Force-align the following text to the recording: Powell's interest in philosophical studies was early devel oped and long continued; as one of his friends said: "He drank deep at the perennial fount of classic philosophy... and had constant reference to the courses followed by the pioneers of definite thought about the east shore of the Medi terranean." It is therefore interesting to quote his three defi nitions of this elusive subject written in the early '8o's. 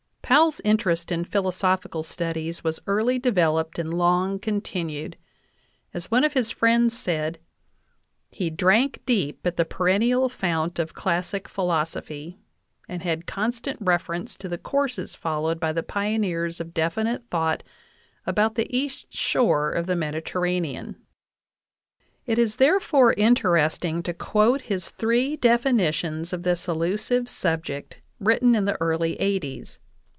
Powell's 0.23 0.61
interest 0.61 1.11
in 1.11 1.25
philosophical 1.25 2.03
studies 2.03 2.63
was 2.63 2.79
early 2.87 3.19
devel 3.19 3.59
oped 3.59 3.77
and 3.77 3.93
long 3.93 4.39
continued; 4.39 5.17
as 5.93 6.09
one 6.09 6.23
of 6.23 6.31
his 6.35 6.49
friends 6.51 6.97
said: 6.97 7.37
"He 8.29 8.49
drank 8.49 9.01
deep 9.05 9.45
at 9.45 9.57
the 9.57 9.65
perennial 9.65 10.29
fount 10.29 10.79
of 10.79 10.93
classic 10.93 11.49
philosophy... 11.49 12.39
and 12.87 13.03
had 13.03 13.25
constant 13.27 13.77
reference 13.81 14.37
to 14.37 14.47
the 14.47 14.57
courses 14.57 15.17
followed 15.17 15.59
by 15.59 15.73
the 15.73 15.83
pioneers 15.83 16.61
of 16.61 16.73
definite 16.73 17.27
thought 17.27 17.61
about 18.25 18.55
the 18.55 18.73
east 18.73 19.13
shore 19.13 19.71
of 19.73 19.85
the 19.85 19.97
Medi 19.97 20.21
terranean." 20.21 20.95
It 22.25 22.39
is 22.39 22.55
therefore 22.55 23.11
interesting 23.15 24.01
to 24.03 24.13
quote 24.13 24.61
his 24.61 24.91
three 24.91 25.35
defi 25.35 25.71
nitions 25.71 26.31
of 26.31 26.43
this 26.43 26.69
elusive 26.69 27.27
subject 27.27 27.97
written 28.17 28.55
in 28.55 28.63
the 28.63 28.77
early 28.79 29.17
'8o's. 29.17 29.79